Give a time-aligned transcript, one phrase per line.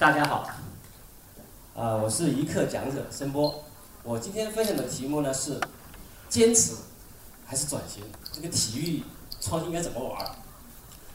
[0.00, 0.46] 大家好，
[1.74, 3.52] 呃，我是一课讲者申波。
[4.04, 5.58] 我今天分享的题目呢是
[6.28, 6.76] 坚持
[7.44, 8.04] 还是转型？
[8.32, 9.02] 这个体育
[9.40, 10.24] 创新应该怎么玩？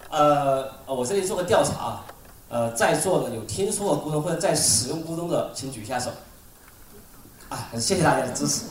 [0.10, 2.06] 呃，我这里做个调查啊，
[2.50, 6.12] 呃，在座的有听说过咕咚或者在使用咕咚的，请举一下手。
[7.48, 8.66] 啊，谢谢大家的支持。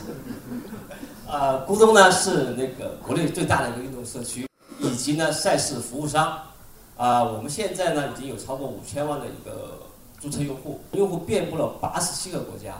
[1.27, 6.39] 呃，咕咚呢是那个国内最大的一个运动社区，以及呢赛事服务商。
[6.97, 9.79] 啊，我们现在呢已经有超过五千万的一个
[10.23, 12.75] 注册用户，用户遍布了八十七个国家。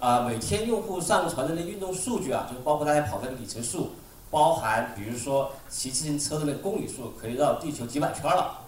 [0.00, 3.92] 啊，每天用户上传的那运动数据啊，就包括大家跑的里程数，
[4.30, 8.58] 包含比如说骑自行车的那公里数，可以绕地球几百圈了。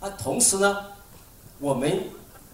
[0.00, 0.86] 啊，同时呢，
[1.58, 2.02] 我们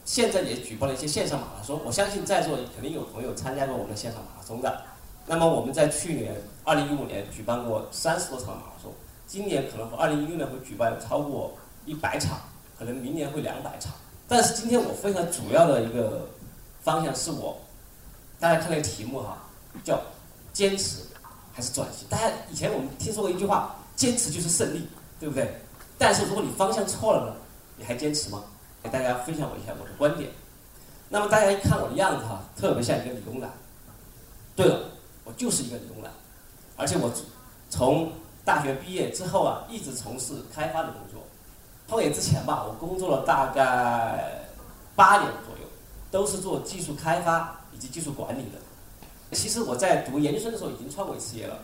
[0.05, 4.83] 现在也举办了一些线上马拉松，我相信在座肯定有朋友参加过我们的线上马拉松的。
[5.25, 8.93] 那么我们在去年二零一五年举办过三十多场马拉松。
[9.25, 11.53] 今年可能二零一六年会举办超过
[11.87, 12.41] 一百场，
[12.77, 13.93] 可能明年会两百场。
[14.29, 16.29] 但是今天我分享主要的一个
[16.83, 17.61] 方向是我，
[18.41, 19.39] 大家看那个题目哈，
[19.85, 20.01] 叫
[20.53, 21.01] 坚持
[21.53, 22.07] 还是转型？
[22.09, 24.89] 大家以前我们听说过一句话，坚持就是胜利，
[25.21, 25.61] 对不对？
[25.99, 27.37] 但是如果你方向错了呢，
[27.77, 28.43] 你还坚持吗？
[28.83, 30.31] 给大家分享我一下我的观点。
[31.09, 33.51] 那么大家一看我的样子哈，特别像一个理工男。
[34.57, 34.89] 对了，
[35.25, 36.11] 我就是一个理工男，
[36.77, 37.13] 而且我
[37.71, 38.11] 从
[38.45, 41.23] 大学毕业之后啊，一直从事开发的工作。
[41.93, 44.47] 创业之前吧，我工作了大概
[44.97, 45.71] 八年左右，
[46.11, 49.37] 都是做技术开发以及技术管理的。
[49.37, 51.59] 其实我在读研究生的时候已经创过一次业了。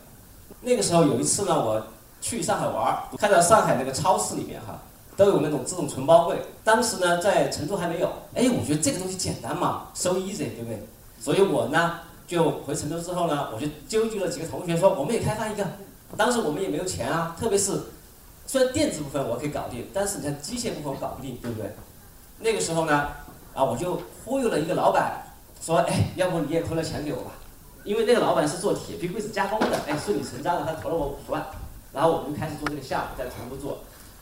[0.61, 1.83] 那个时候有一次呢，我
[2.21, 4.79] 去上海玩儿，看到上海那个超市里面哈，
[5.17, 6.39] 都有那种自动存包柜。
[6.63, 8.13] 当时呢，在成都还没有。
[8.35, 10.87] 哎，我觉得这个东西简单嘛，so easy，对不对？
[11.19, 15.67] 所以我呢，就回成都之后呢，我就纠集了几个同学说，我们也开发一个。
[16.19, 17.81] 当时我们也没有钱啊，特别是
[18.49, 21.71] 虽然电子部分我可以搞定，但是你看机械部分我搞不定，对不对？
[22.39, 23.09] 那个时候呢，
[23.53, 25.23] 啊，我就忽悠了一个老板，
[25.61, 27.33] 说，哎，要不你也投了钱给我吧？
[27.85, 31.47] 因为那个老板是做铁皮柜子加工的，哎，顺理成章的他投了我五十万，
[31.93, 33.81] 然后我们就开始做这个项目，在成都做。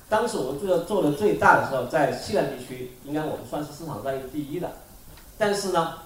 [0.08, 4.72] 当时我们做做的最大的时候，在西南地区，应该我们算是市场占有第一的。
[5.38, 5.98] 但是呢，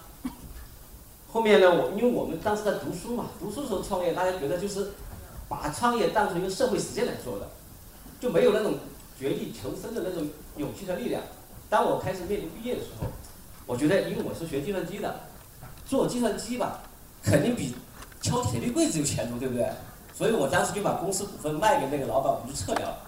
[1.33, 4.91] 后面呢，我因为我们当时在读书嘛，读书的时候创业，大家觉得就是。
[5.49, 7.49] 把创业当成一个社会实践来做的，
[8.21, 8.75] 就没有那种
[9.19, 11.23] 绝地求生的那种勇气和力量。
[11.69, 13.07] 当我开始面临毕业的时候，
[13.67, 15.21] 我觉得因为我是学计算机的，
[15.87, 16.81] 做计算机吧，
[17.23, 17.75] 肯定比
[18.21, 19.67] 敲铁皮柜子有前途，对不对？
[20.15, 22.99] 所以我当时就把公司股份卖给那个老板，我就撤掉了。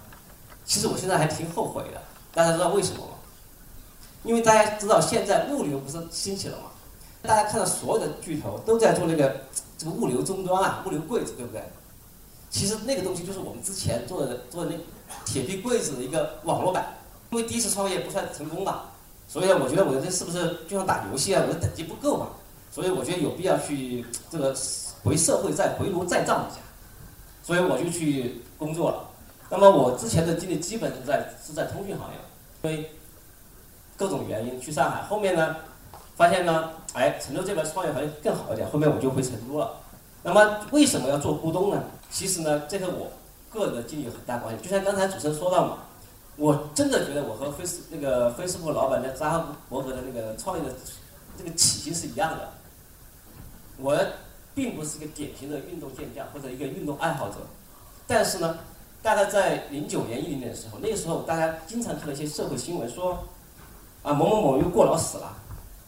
[0.64, 2.00] 其实我现在还挺后悔的，
[2.32, 3.14] 大家知道为什么吗？
[4.24, 6.64] 因为大家知道现在物流不是兴起了吗？
[7.20, 9.42] 大家看到所有的巨头都在做那个
[9.76, 11.62] 这个物流终端啊，物流柜子，对不对？
[12.48, 14.76] 其实那个东西就是我们之前做的做的那
[15.24, 16.94] 铁皮柜子的一个网络版，
[17.30, 18.90] 因为第一次创业不算成功吧，
[19.28, 21.42] 所以呢，我觉得我这是不是就像打游戏啊？
[21.46, 22.26] 我的等级不够嘛，
[22.70, 24.54] 所以我觉得有必要去这个
[25.02, 26.60] 回社会再回炉再造一下，
[27.42, 29.04] 所以我就去工作了。
[29.48, 32.18] 那么我之前的经历基本是在是在通讯行业，
[32.62, 32.90] 因为
[33.96, 35.56] 各种原因去上海，后面呢
[36.16, 39.70] 发现呢，哎，成都这边创业环境更好一点，后面我就回成都了。
[40.22, 41.82] 那么为什么要做咕咚呢？
[42.10, 43.10] 其实呢，这个我
[43.52, 44.62] 个人的经历有很大关系。
[44.62, 45.78] 就像刚才主持人说到嘛，
[46.36, 50.74] 我真的觉得我和飞斯那个飞斯普老板的扎哈伯格的那个创业的
[51.38, 52.52] 这个起心是一样的。
[53.78, 53.98] 我
[54.54, 57.36] 并不是一个典型的运动健将或者一个运动爱好者，
[58.06, 58.58] 但是呢，
[59.02, 63.24] 大概在零九年、一零年的时候，那个时候大家经常看到一些社会新闻，说
[64.02, 65.36] 啊某某某又过劳死了，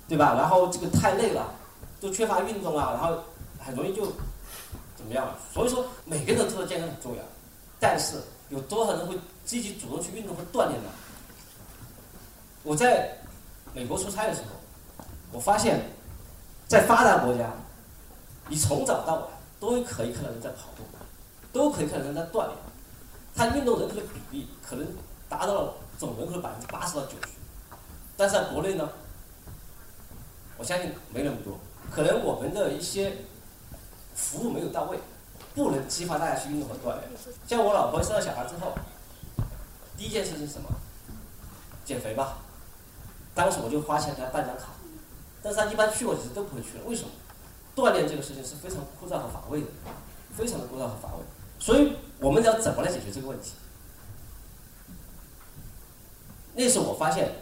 [0.08, 0.34] 对吧？
[0.36, 1.52] 然后这个太累了，
[2.00, 3.22] 都缺乏运动啊，然后。
[3.66, 4.04] 很容易就
[4.94, 5.38] 怎么样了？
[5.50, 7.22] 所以说，每个人都知道健康很重要，
[7.84, 8.16] 但是
[8.48, 9.14] 有多少人会
[9.44, 10.88] 积极主动去运动和锻炼呢？
[12.62, 13.14] 我在
[13.74, 15.82] 美国出差的时候，我发现，
[16.66, 17.52] 在发达国家，
[18.48, 19.24] 你从早到晚
[19.60, 20.82] 都可以看到人在跑步，
[21.52, 22.56] 都可以看到人在锻炼，
[23.36, 24.86] 他运动人口的比例可能
[25.28, 27.34] 达到了总人口的百分之八十到九十，
[28.16, 28.88] 但是在国内呢，
[30.56, 31.58] 我相信没那么多，
[31.90, 33.14] 可能我们的一些。
[34.16, 34.96] 服务没有到位，
[35.54, 37.10] 不能激发大家去运动和锻炼。
[37.46, 38.72] 像我老婆生了小孩之后，
[39.96, 40.68] 第一件事是什么？
[41.84, 42.38] 减肥吧。
[43.34, 44.70] 当时我就花钱给她办张卡，
[45.42, 46.84] 但是她一般去过几次都不会去了。
[46.86, 47.08] 为什么？
[47.76, 49.66] 锻炼这个事情是非常枯燥和乏味的，
[50.32, 51.24] 非常的枯燥和乏味。
[51.58, 53.52] 所以我们要怎么来解决这个问题？
[56.54, 57.32] 那时候我发现，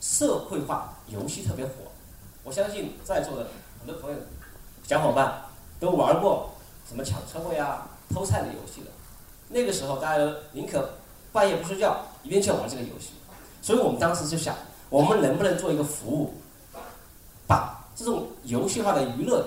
[0.00, 1.72] 社会化游戏特别火。
[2.42, 3.48] 我相信在座的
[3.78, 4.18] 很多朋友。
[4.84, 5.42] 小伙伴
[5.78, 6.54] 都玩过
[6.88, 8.86] 什么抢车位啊、偷菜的游戏的，
[9.48, 10.88] 那个时候大家宁可
[11.30, 13.10] 半夜不睡觉，一定去玩这个游戏。
[13.60, 14.56] 所以我们当时就想，
[14.88, 16.32] 我们能不能做一个服务，
[17.46, 19.46] 把这种游戏化的娱乐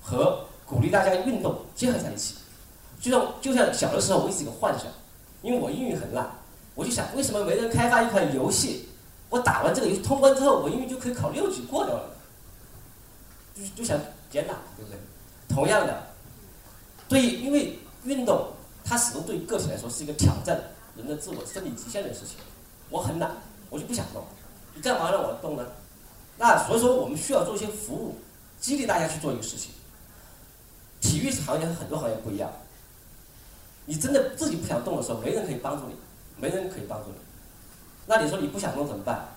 [0.00, 2.36] 和鼓励大家运动结合在一起？
[3.00, 4.86] 就像就像小的时候，我一直有个幻想，
[5.42, 6.30] 因为我英语很烂，
[6.76, 8.88] 我就想为什么没人开发一款游戏，
[9.28, 12.10] 我打完这个游戏通关之后，我英语就可以考六级过掉了，
[13.56, 13.98] 就就想
[14.30, 14.98] 简打，对不对？
[15.48, 16.06] 同样的，
[17.10, 18.46] 对，因为运动
[18.84, 20.56] 它始终对个体来说是一个挑战
[20.96, 22.36] 人的自我生理极限的事情。
[22.88, 23.32] 我很懒，
[23.68, 24.24] 我就不想动，
[24.76, 25.66] 你干嘛让我动呢？
[26.38, 28.14] 那所以说，我们需要做一些服务，
[28.60, 29.72] 激励大家去做一个事情。
[31.00, 32.48] 体育行业和很多行业不一样。
[33.86, 35.94] 你真的自己不想动的时候，没人可以帮助你，
[36.36, 37.16] 没人可以帮助你。
[38.06, 39.28] 那你说你不想动怎么办？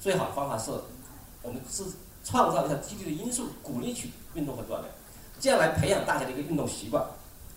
[0.00, 0.72] 最好的方法是，
[1.42, 1.84] 我们是
[2.24, 4.84] 创造一下激励的因素，鼓励去运动和锻炼，
[5.42, 7.04] 这样来培养大家的一个运动习惯。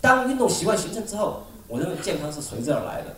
[0.00, 3.14] 当运动习惯形成之后，我认为健康是随之而来的，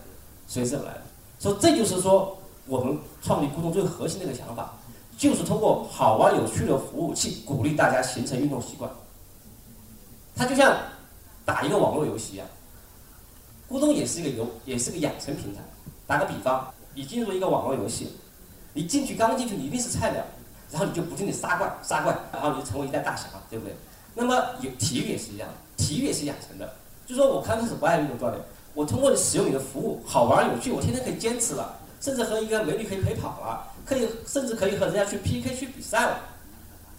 [0.46, 1.02] 随之而来的。
[1.38, 2.36] 所以这就是说，
[2.66, 4.74] 我们创立咕咚最核心的一个想法，
[5.16, 8.90] 就是通过好玩有趣的服务去鼓励大家形成运动习惯。
[10.36, 10.76] 它就像
[11.46, 12.46] 打一个网络游戏一样。
[13.70, 15.62] 咕咚也是一个游，也是个养成平台。
[16.06, 18.12] 打个比方，你进入一个网络游戏，
[18.74, 20.22] 你进去刚进去，你一定是菜鸟，
[20.70, 23.74] 然后你就不停地杀怪，杀怪，然后你就成为一代大侠，对不对？
[24.18, 26.74] 那么有体育也是一样，体育也是养成的。
[27.06, 28.44] 就说我刚开始不爱运动锻炼，
[28.74, 36.20] 我通过使用你的服务，好玩有趣，我天天可以坚持了，甚至和一个美女可以陪跑了，可以甚至可以和人家去 PK 去比赛了。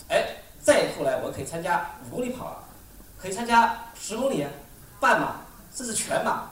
[0.07, 0.25] 哎，
[0.61, 2.63] 再后来我可以参加五公里跑了，
[3.17, 4.45] 可以参加十公里、
[5.01, 5.41] 半马，
[5.75, 6.49] 甚至全马。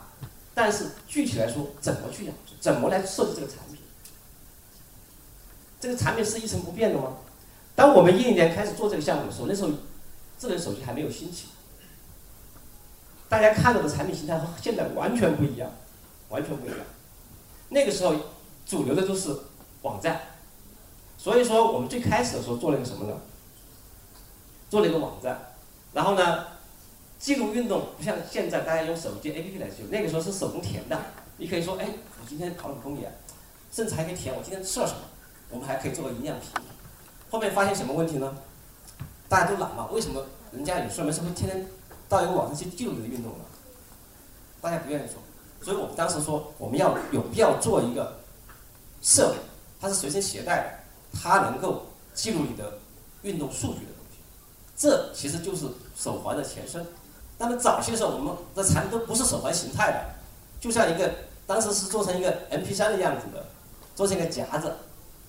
[0.54, 2.54] 但是具体来说，怎么去养成？
[2.60, 3.78] 怎么来设计这个产品？
[5.80, 7.14] 这个产品是一成不变的吗？
[7.74, 9.70] 当我们一零年开始做这个项目的时候，那时候
[10.38, 11.48] 智能手机还没有兴起，
[13.28, 15.70] 大家看到的产品形态和现在完全不一样，
[16.28, 16.78] 完全不一样。
[17.70, 18.14] 那个时候
[18.64, 19.36] 主流的都是
[19.82, 20.20] 网站，
[21.16, 23.20] 所以说我们最开始的时候做了一个什么呢？
[24.70, 25.54] 做了一个网站，
[25.92, 26.46] 然后呢？
[27.18, 30.96] 记录运动不像现在大家用手机 APP 来记录，那个时候是手工填的。
[31.36, 33.04] 你可以说，哎，我今天跑了五公里，
[33.72, 35.00] 甚至还可以填我今天吃了什么。
[35.50, 36.48] 我们还可以做个营养品。
[37.28, 38.38] 后面发现什么问题呢？
[39.28, 41.66] 大家都懒嘛，为什么人家有事没事会天天
[42.08, 43.44] 到一个网上去记录你的运动呢？
[44.60, 45.16] 大家不愿意做，
[45.62, 48.18] 所以我们当时说，我们要有必要做一个
[49.02, 49.36] 设备，
[49.80, 52.78] 它是随身携带的，它能够记录你的
[53.22, 54.18] 运动数据的东西。
[54.76, 55.66] 这其实就是
[55.96, 56.84] 手环的前身。
[57.36, 60.04] 那么早些时候，我们的产品都不是手环形态的，
[60.60, 61.12] 就像一个
[61.46, 63.46] 当时是做成一个 MP3 的样子的，
[63.94, 64.72] 做成一个夹子，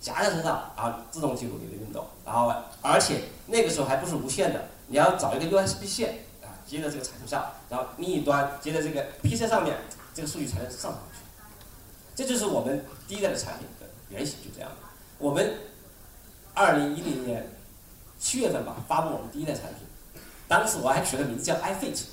[0.01, 9.77] 夹在身上，然后自动记录你的运动，然后而且那个时候还不是无线的，你要找一个 USB 线啊接在这个产品上，然后另一端接在这个 PC 上面，
[10.13, 11.19] 这个数据才能上上去。
[12.15, 14.69] 这就是我们第一代的产品的原型，就这样。
[15.17, 15.53] 我们
[16.53, 17.49] 二零一零年
[18.19, 19.85] 七月份吧发布我们第一代产品。
[20.47, 22.03] 当时我还取了名字叫 iFit，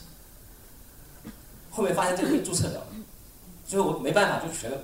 [1.71, 2.87] 后面发现这个被注册掉了，
[3.67, 4.77] 最后我没办法就取了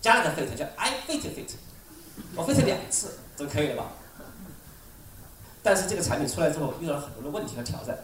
[0.00, 1.50] 加了个 fit 叫 iFitFit，
[2.36, 3.92] 我分成两次都可以了吧？
[5.62, 7.98] 但是这个产品出来之后遇到了很多的问题和挑战。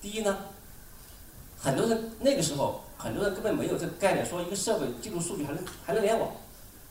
[0.00, 0.36] 第一呢，
[1.58, 6.30] 很多人那个时候很多人根本没有这个概念，说一个设备记录数据还能还能联网，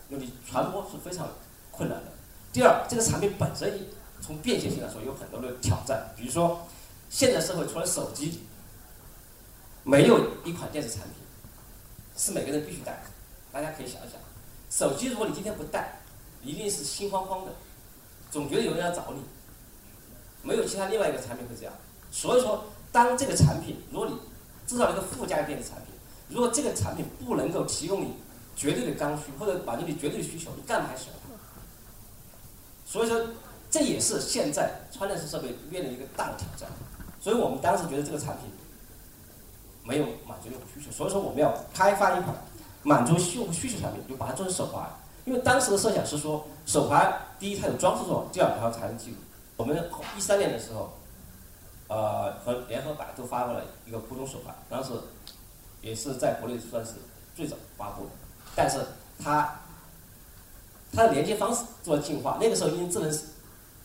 [0.09, 1.29] 那你传播是非常
[1.71, 2.05] 困难的。
[2.51, 3.87] 第二，这个产品本身
[4.21, 6.67] 从便携性来说有很多的挑战，比如说。
[7.11, 8.43] 现在社会除了手机，
[9.83, 11.13] 没有一款电子产品
[12.15, 12.99] 是每个人必须带的。
[13.51, 14.21] 大家可以想一想，
[14.69, 15.98] 手机如果你今天不带，
[16.43, 17.51] 一定是心慌慌的，
[18.31, 19.21] 总觉得有人要找你。
[20.41, 21.73] 没有其他另外一个产品会这样。
[22.11, 24.15] 所以说，当这个产品，如果你
[24.65, 25.93] 制造了一个附加的电子产品，
[26.29, 28.13] 如果这个产品不能够提供你
[28.55, 31.29] 绝对的刚需或者满足你绝对的需求，你干嘛还选它？
[32.85, 33.19] 所以说，
[33.69, 36.69] 这也是现在穿戴式设备面临一个大的挑战。
[37.19, 38.45] 所以我们当时觉得这个产品
[39.83, 42.33] 没有满足用户需求，所以说我们要开发一款
[42.83, 44.89] 满足用户需求产品，就把它做成手环。
[45.29, 49.17] 因为当时的设想是说，手环第一它有装饰作用，第二它才能记录。
[49.57, 49.77] 我们
[50.17, 50.91] 一三年的时候，
[51.87, 54.91] 呃，和联合百度发布了一个普通手环，当时
[55.83, 56.93] 也是在国内算是
[57.35, 58.09] 最早发布的，
[58.55, 58.79] 但是
[59.23, 59.59] 它
[60.91, 62.39] 它的连接方式做了进化。
[62.41, 63.19] 那个时候因为智能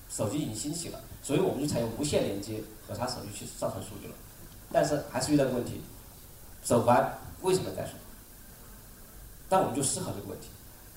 [0.08, 2.62] 手机已经兴起了，所以我们就采用无线连接。
[2.86, 4.14] 和他手机去上传数据了，
[4.70, 5.80] 但是还是遇到一个问题，
[6.62, 7.92] 手环为什么带手？
[9.48, 10.48] 但我们就思考这个问题，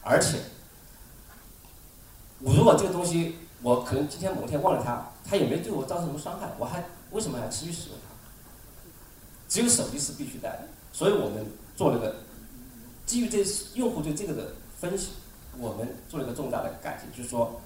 [0.10, 0.40] 而且，
[2.40, 8.16] 我如果这个东西我可能今天某天忘了它，它也没对我造成什么伤害，我还为什么还持续使用它？
[9.50, 11.46] 只有手机是必须带的，所以我们
[11.76, 12.16] 做了个
[13.06, 15.10] 基于这用户对这个的分析，
[15.58, 17.60] 我们做了一个重大的改进，就是说，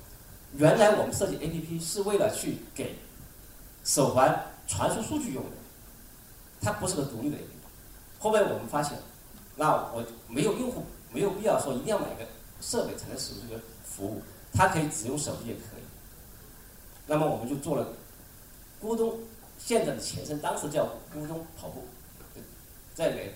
[0.57, 2.97] 原来我们设计 APP 是为了去给
[3.83, 5.51] 手环传输数据用的，
[6.61, 8.19] 它不是个独立的 APP。
[8.19, 8.97] 后面我们发现，
[9.55, 12.25] 那我没有用户没有必要说一定要买个
[12.61, 14.21] 设备才能使用这个服务，
[14.53, 15.83] 它可以只用手机也可以。
[17.07, 17.87] 那么我们就做了
[18.81, 19.19] 咕咚
[19.57, 21.83] 现在的前身，当时叫咕咚跑步，
[22.95, 23.31] 这个 APP。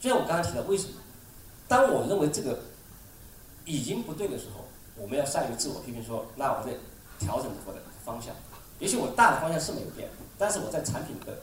[0.00, 0.94] 就像我刚才提到，为什么？
[1.68, 2.60] 当我认为这个
[3.64, 4.64] 已经不对的时候，
[4.96, 6.72] 我们要善于自我批评，说那我在
[7.18, 8.34] 调整我的方向。
[8.78, 10.08] 也许我大的方向是没有变，
[10.38, 11.38] 但是我在产品的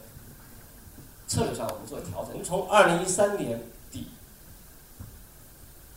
[1.26, 2.32] 策略上我们做了调整。
[2.32, 3.60] 我们从二零一三年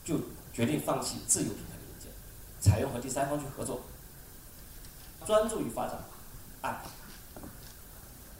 [0.07, 0.15] 就
[0.53, 2.09] 决定放弃自有品牌的硬件，
[2.61, 3.81] 采用和第三方去合作，
[5.25, 5.99] 专注于发展
[6.61, 6.87] App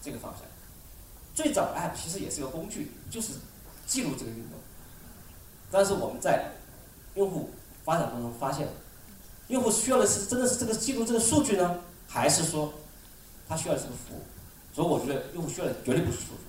[0.02, 0.44] 这个方向。
[1.36, 3.34] 最早的 App 其实也是个工具，就是
[3.86, 4.58] 记录这个运动。
[5.70, 6.54] 但是我们在
[7.16, 7.50] 用户
[7.84, 8.70] 发展过程中发现，
[9.50, 12.74] 用户需要的是真的是这个记录这个数据呢，还是说
[13.50, 14.22] 他需要的是个服务？
[14.74, 16.46] 所以我觉得用户需要的绝对不是数据，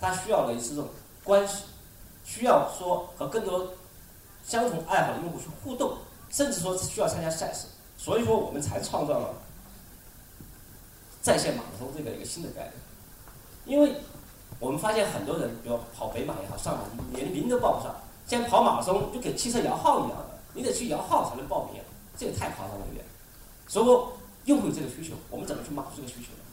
[0.00, 0.88] 他需要的是这种
[1.22, 1.66] 关系，
[2.24, 3.72] 需要说和更多
[4.46, 5.98] 相同爱好的用户去互动，
[6.30, 7.66] 甚至说需要参加赛事。
[7.96, 9.34] 所以说我们才创造了
[11.20, 12.72] 在线马拉松这个一个新的概念，
[13.66, 14.00] 因为
[14.58, 17.94] 我们发现很多人，比如跑北马也好，上马连名都报不上。
[18.26, 21.82] 像跑马拉松就跟汽车摇号一样的，你得去摇号才能报名，
[22.16, 23.04] 这个太夸张了一点。
[23.66, 24.12] 所以说，
[24.44, 26.44] 用户有这个需求，我们怎么去满足这个需求呢？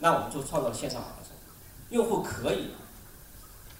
[0.00, 1.32] 那我们就创造了线上马拉松，
[1.90, 2.70] 用户可以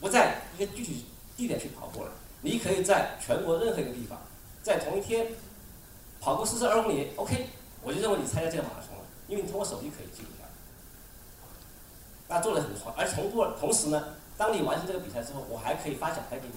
[0.01, 1.07] 不在一个具体
[1.37, 2.11] 地点去跑步了，
[2.43, 4.21] 你可以在全国任何一个地方，
[4.63, 5.27] 在同一天
[6.21, 7.49] 跑个四十二公里，OK，
[7.83, 10.45] 我就认为你参加这个马拉松了，因为你通过手机可以记录下。
[12.29, 16.55] 那做的很好，而同步同时呢，当你完成这个比赛之后，我还可以发奖牌给你。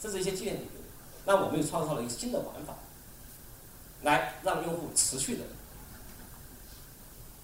[0.00, 0.68] 这是一些纪念品，
[1.24, 2.74] 那我们又创造了一个新的玩法，
[4.02, 5.44] 来让用户持续的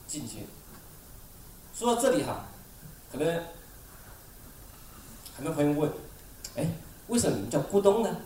[0.07, 0.47] 进行。
[1.75, 2.47] 说到这里哈，
[3.13, 3.45] 可能
[5.37, 5.91] 很多朋友问，
[6.57, 6.67] 哎，
[7.09, 8.17] 为什么叫咕咚呢？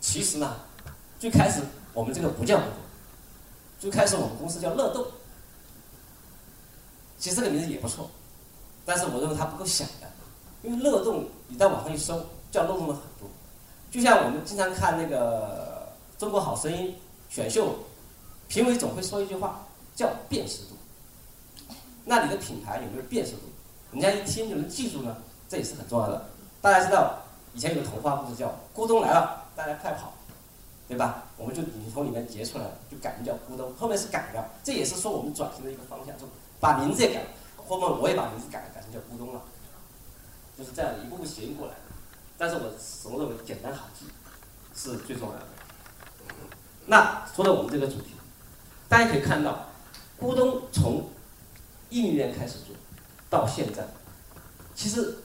[0.00, 0.56] 其实呢，
[1.18, 1.60] 最开始
[1.92, 2.72] 我们这个不叫咕咚，
[3.78, 5.06] 最开始我们公司叫乐动。
[7.18, 8.10] 其实这个名字也不错，
[8.84, 10.08] 但是我认为它不够响的，
[10.62, 12.24] 因为乐动你在网上一搜。
[12.52, 13.30] 叫漏洞了很多，
[13.92, 15.86] 就像我们经常看那个
[16.20, 16.96] 《中国好声音》
[17.32, 17.76] 选秀，
[18.48, 19.64] 评委总会说一句话，
[19.94, 20.74] 叫辨识度。
[22.04, 23.42] 那你的品牌有没有辨识度？
[23.92, 25.16] 人家一听就能记住呢？
[25.48, 26.28] 这也是很重要的。
[26.60, 30.12] 大家知道以前有个童话故事叫《咕咚来了》，大家快跑，
[30.88, 31.24] 对吧？
[31.36, 36.26] 我们就你从里面截出来了，就改名叫咕咚，后面是改的，这也是说我们转型的一个方向，就
[36.60, 39.40] 把名字也改了，后面我也把名字改了，改成叫咕咚了，
[40.56, 41.74] 就是这样一步步谐音过来。
[42.38, 44.06] 但是我始终认为简单好记
[44.74, 45.46] 是最重要的。
[46.86, 48.14] 那说到我们这个主题，
[48.88, 49.66] 大家可以看到，
[50.20, 51.10] 咕咚从
[51.88, 52.74] 一零年开始做，
[53.28, 53.84] 到现在，
[54.74, 55.18] 其实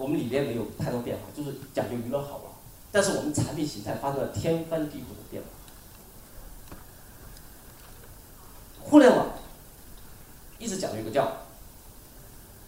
[0.00, 2.44] 我们理念没有太多变化，就是讲究娱乐好玩。
[2.90, 5.48] 但是我们产品形态发生了天翻地覆的变化。
[8.82, 9.26] 互联网
[10.58, 11.30] 一直讲究一个叫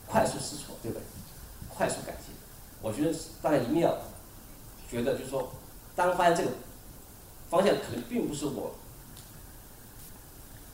[0.07, 1.03] 快速试错，对不对？
[1.71, 2.35] 快速改进。
[2.83, 3.97] 我觉得大家一定要
[4.91, 5.51] 觉得，就是说，
[5.97, 6.51] 当发现这个
[7.49, 8.75] 方向可能并不是我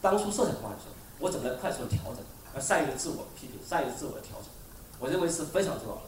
[0.03, 0.87] 当初设想的方向时，
[1.21, 2.17] 我怎么来快速的调整，
[2.53, 4.51] 而善于自我批评，善于自我调整，
[4.99, 6.03] 我认为是非常重要的。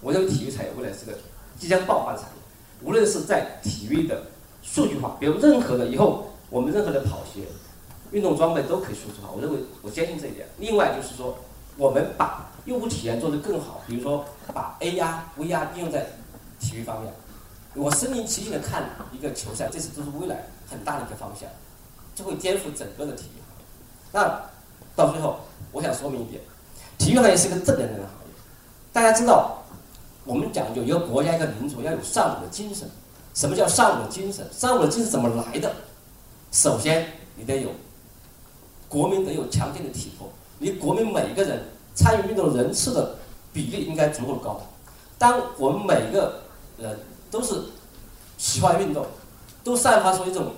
[0.00, 1.12] 我认为体育产业未来是个
[1.58, 2.34] 即将爆发的产业，
[2.82, 4.22] 无论是在体育的
[4.62, 7.42] 数据化，比如任何的以后我们任何的跑鞋、
[8.10, 10.46] 运动装备都可以数字化，我认为我坚信这一点。
[10.58, 11.36] 另外就是说，
[11.76, 16.06] 我们把用户体验做得更好，比如说把 AR、VR 应用在
[16.60, 17.12] 体育方面。
[17.74, 21.46] 我身临其境的看一个球赛，这是都是未来很大的一个方向，
[22.14, 23.66] 就会颠覆整个的体育行业。
[24.12, 24.40] 那
[24.96, 25.40] 到最后，
[25.72, 26.40] 我想说明一点，
[26.96, 28.32] 体育行业是一个正能量的行业。
[28.94, 29.62] 大家知道，
[30.26, 32.86] 我们讲究一个国家一个民族要有尚武的精神。
[33.32, 34.46] 什么叫尚武的精神？
[34.52, 35.72] 尚武的精神怎么来的？
[36.52, 37.06] 首先，
[37.36, 37.70] 你得有
[38.88, 40.28] 国民得有强健的体魄，
[40.58, 41.62] 你国民每个人。
[41.98, 43.14] 参与运动人次的
[43.54, 44.60] 比例应该足够高。
[45.16, 46.42] 当我们每个
[46.76, 46.94] 人
[47.30, 47.58] 都是
[48.36, 49.06] 喜欢运动，
[49.64, 50.52] 都散发出一种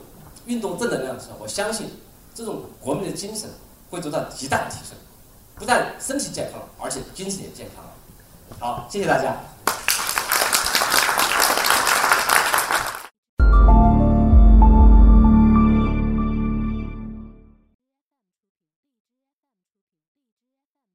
[0.47, 1.87] 运动正能量的时候，我相信
[2.35, 3.49] 这种国民的精神
[3.89, 4.97] 会得到极大的提升，
[5.55, 7.91] 不但身体健康，而且精神也健康了。
[8.59, 9.37] 好，谢谢大家。